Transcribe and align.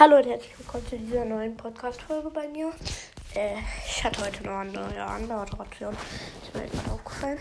Hallo 0.00 0.16
und 0.16 0.24
herzlich 0.24 0.58
willkommen 0.58 0.86
zu 0.86 0.96
dieser 0.96 1.26
neuen 1.26 1.54
Podcast-Folge 1.58 2.30
bei 2.30 2.48
mir. 2.48 2.72
Äh, 3.34 3.56
ich 3.86 4.02
hatte 4.02 4.24
heute 4.24 4.42
noch 4.44 4.52
eine 4.54 4.72
neue 4.72 5.04
Anmoderation. 5.04 5.94
Ist 6.42 6.54
mir 6.54 6.66
gerade 6.68 6.90
aufgefallen. 6.90 7.38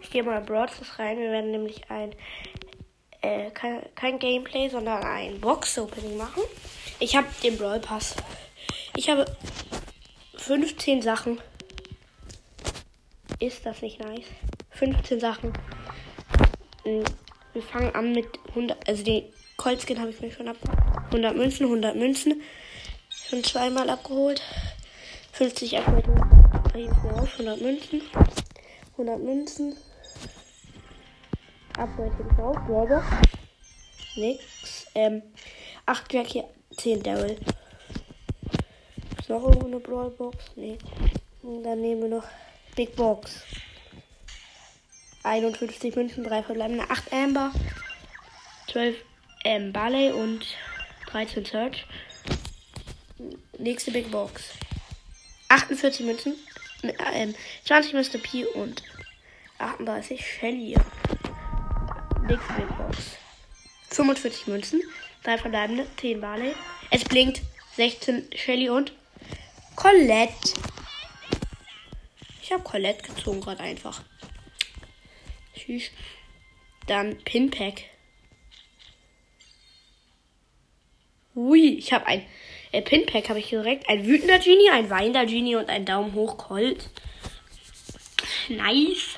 Ich 0.00 0.08
gehe 0.08 0.22
mal 0.22 0.38
in 0.38 0.46
Broadcast 0.46 0.98
rein. 0.98 1.18
Wir 1.18 1.30
werden 1.30 1.50
nämlich 1.50 1.90
ein, 1.90 2.14
äh, 3.20 3.50
kein, 3.50 3.82
kein 3.94 4.18
Gameplay, 4.18 4.70
sondern 4.70 5.02
ein 5.02 5.38
Box-Opening 5.42 6.16
machen. 6.16 6.42
Ich 7.00 7.14
habe 7.14 7.26
den 7.42 7.58
Brawl 7.58 7.80
Pass. 7.80 8.16
Ich 8.96 9.10
habe 9.10 9.26
15 10.36 11.02
Sachen. 11.02 11.38
Ist 13.40 13.66
das 13.66 13.82
nicht 13.82 14.00
nice? 14.00 14.24
15 14.70 15.20
Sachen. 15.20 15.52
Hm, 16.84 17.04
wir 17.52 17.62
fangen 17.62 17.94
an 17.94 18.12
mit 18.12 18.26
100, 18.54 18.88
also 18.88 19.04
den 19.04 19.30
Colt 19.60 19.82
Skin 19.82 20.00
habe 20.00 20.08
ich 20.08 20.18
mir 20.22 20.32
schon 20.32 20.48
ab. 20.48 20.56
100 21.08 21.36
Münzen, 21.36 21.66
100 21.66 21.94
Münzen. 21.94 22.40
Schon 23.28 23.44
zweimal 23.44 23.90
abgeholt. 23.90 24.40
50 25.32 25.76
Upgrade 25.76 26.08
auf, 27.14 27.32
100 27.34 27.60
Münzen. 27.60 28.00
100 28.92 29.22
Münzen. 29.22 29.76
Upgrade 31.76 32.42
auf, 32.42 32.56
Brawlbox. 32.66 33.04
Nix. 34.16 34.86
Ähm, 34.94 35.20
8 35.84 36.10
Jackie, 36.10 36.44
10 36.78 37.02
Daryl. 37.02 37.36
Noch 39.28 39.42
irgendwo 39.42 39.66
eine 39.66 39.80
Brawlbox? 39.80 40.52
Nee. 40.56 40.78
Und 41.42 41.64
dann 41.64 41.82
nehmen 41.82 42.00
wir 42.00 42.08
noch 42.08 42.24
Big 42.76 42.96
Box. 42.96 43.42
51 45.22 45.94
Münzen, 45.96 46.24
3 46.24 46.44
verbleibende, 46.44 46.88
8 46.88 47.12
Amber, 47.12 47.52
12 48.72 48.96
ähm, 49.44 49.72
Barley 49.72 50.12
und 50.12 50.46
13 51.06 51.44
Search. 51.44 51.86
Nächste 53.58 53.90
Big 53.90 54.10
Box. 54.10 54.54
48 55.48 56.06
Münzen, 56.06 56.34
ähm, 57.12 57.34
20 57.64 57.92
Mr. 57.94 58.18
P 58.18 58.44
und 58.46 58.82
38 59.58 60.24
Shelly. 60.24 60.76
Nächste 62.22 62.52
Big 62.54 62.68
Box. 62.78 63.16
45 63.90 64.46
Münzen, 64.46 64.82
3 65.24 65.38
verbleibende, 65.38 65.86
10 66.00 66.20
Barley. 66.20 66.54
Es 66.90 67.04
blinkt 67.04 67.42
16 67.76 68.30
Shelly 68.34 68.70
und 68.70 68.92
Colette. 69.74 70.54
Ich 72.42 72.52
habe 72.52 72.62
Colette 72.62 73.02
gezogen 73.02 73.40
gerade 73.40 73.60
einfach. 73.60 74.02
Tschüss. 75.54 75.90
Dann 76.86 77.18
Pinpack. 77.18 77.82
Ui, 81.40 81.78
ich 81.78 81.92
habe 81.94 82.06
ein 82.06 82.26
äh, 82.70 82.82
Pinpack 82.82 83.30
habe 83.30 83.38
ich 83.38 83.48
direkt. 83.48 83.88
Ein 83.88 84.06
wütender 84.06 84.38
Genie, 84.38 84.68
ein 84.70 84.90
weinender 84.90 85.24
Genie 85.24 85.56
und 85.56 85.70
ein 85.70 85.86
Daumen 85.86 86.12
hoch 86.12 86.36
Colt. 86.36 86.90
Nice. 88.48 89.16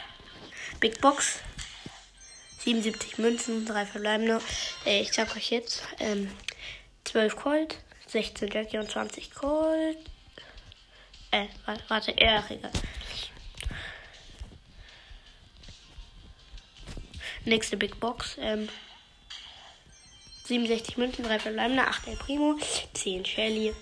Big 0.78 1.00
Box. 1.00 1.40
77 2.58 3.18
Münzen, 3.18 3.66
3 3.66 3.86
verbleibende. 3.86 4.40
Äh, 4.86 5.00
ich 5.00 5.12
sag 5.12 5.34
euch 5.36 5.50
jetzt. 5.50 5.82
Ähm, 5.98 6.30
12 7.04 7.34
Colt, 7.34 7.78
16 8.06 8.48
Jackie 8.50 8.78
und 8.78 8.88
20 8.88 9.34
Colt. 9.34 9.98
Äh, 11.32 11.46
warte, 11.66 11.82
warte 11.88 12.10
eher 12.12 12.44
egal. 12.48 12.70
Nächste 17.44 17.76
Big 17.76 17.98
Box. 17.98 18.36
Ähm, 18.40 18.68
67 20.44 20.96
Münzen, 20.96 21.24
3 21.24 21.38
verbleibende, 21.38 21.86
8 21.86 22.08
El 22.08 22.16
Primo, 22.16 22.56
10 22.94 23.24
Shelly 23.24 23.74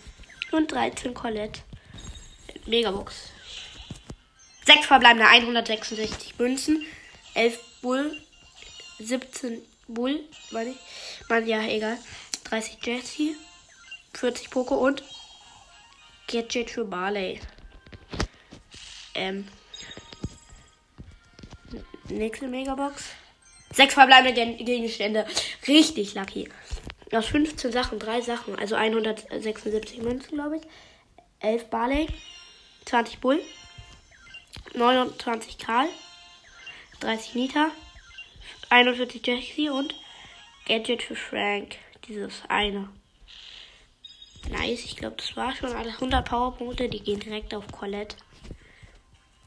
und 0.53 0.70
13 0.70 1.14
Colette. 1.14 1.61
Megabox. 2.67 3.30
6 4.67 4.86
verbleibende, 4.86 5.27
166 5.27 6.39
Münzen, 6.39 6.85
11 7.35 7.58
Bull, 7.83 8.20
17 8.98 9.62
Bull, 9.89 10.20
meine 10.51 10.70
ich. 10.70 10.77
Man, 11.29 11.46
ja, 11.46 11.62
egal. 11.62 11.98
30 12.45 12.79
Jesse, 12.85 13.36
40 14.14 14.51
Poco 14.51 14.74
und 14.74 15.02
Gadget 16.29 16.70
für 16.70 16.85
Barley. 16.85 17.40
Ähm. 19.14 19.48
Nächste 22.08 22.48
Megabox. 22.48 23.05
Sechs 23.73 23.95
verbleibende 23.95 24.64
Gegenstände. 24.64 25.27
Richtig 25.67 26.14
lucky. 26.14 26.48
Aus 27.13 27.27
15 27.27 27.73
Sachen, 27.73 27.98
drei 27.98 28.20
Sachen. 28.20 28.58
Also 28.58 28.75
176 28.75 29.98
Münzen, 30.03 30.36
glaube 30.36 30.57
ich. 30.57 30.63
11 31.41 31.70
Barley. 31.70 32.09
20 32.86 33.20
Bull. 33.20 33.41
29 34.75 35.59
Karl. 35.59 35.89
30 37.01 37.35
Nita. 37.35 37.70
41 38.70 39.27
Jesse 39.27 39.73
und 39.73 39.95
Gadget 40.67 41.03
für 41.03 41.17
Frank. 41.17 41.77
Dieses 42.07 42.42
eine. 42.48 42.89
Nice, 44.48 44.85
ich 44.85 44.97
glaube, 44.97 45.17
das 45.17 45.36
war 45.36 45.55
schon 45.55 45.73
alles. 45.73 45.95
100 45.95 46.29
Powerpunkte, 46.29 46.89
die 46.89 47.01
gehen 47.01 47.20
direkt 47.20 47.55
auf 47.55 47.67
Colette. 47.70 48.17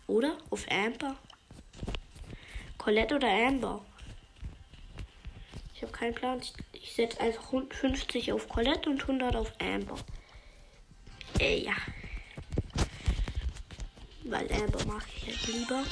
Oder? 0.08 0.38
Auf 0.50 0.66
Amber? 0.70 1.18
Colette 2.78 3.16
oder 3.16 3.28
Amber? 3.28 3.84
Ich 5.84 5.90
habe 5.90 5.98
keinen 5.98 6.16
Plan. 6.16 6.40
Ich, 6.40 6.54
ich 6.72 6.94
setze 6.94 7.20
einfach 7.20 7.52
50 7.70 8.32
auf 8.32 8.48
Colette 8.48 8.90
und 8.90 9.02
100 9.02 9.36
auf 9.36 9.52
Amber. 9.60 9.98
Äh, 11.42 11.60
ja. 11.60 11.74
Weil 14.24 14.50
Amber 14.54 14.86
mag 14.86 15.06
ich 15.14 15.28
halt 15.28 15.48
lieber. 15.48 15.84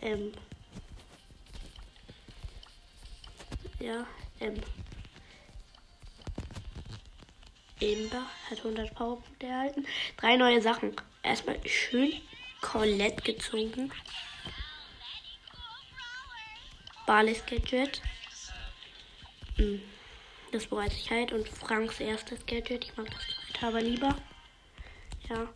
Ähm. 0.00 0.32
Ja, 3.78 4.06
ähm. 4.40 4.54
Amber 7.82 8.26
hat 8.48 8.56
100 8.56 8.94
Powerpunkte 8.94 9.46
erhalten. 9.46 9.86
Drei 10.16 10.36
neue 10.36 10.62
Sachen. 10.62 10.96
Erstmal 11.22 11.58
schön 11.68 12.14
Colette 12.62 13.20
gezogen. 13.20 13.92
Barley's 17.04 17.44
Gadget. 17.44 18.00
Hm, 19.60 19.82
das 20.52 20.66
bereits 20.66 20.94
Sicherheit 20.94 21.32
und 21.32 21.46
Franks 21.46 22.00
erstes 22.00 22.46
Gadget. 22.46 22.84
Ich 22.84 22.96
mag 22.96 23.06
das 23.10 23.20
zweite 23.52 23.66
aber 23.66 23.82
lieber. 23.82 24.16
Ja. 25.28 25.48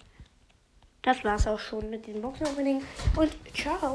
Das 1.01 1.25
war's 1.25 1.47
auch 1.47 1.59
schon 1.59 1.89
mit 1.89 2.07
diesem 2.07 2.21
Boxen-Opening. 2.21 2.83
Und 3.17 3.33
ciao. 3.55 3.93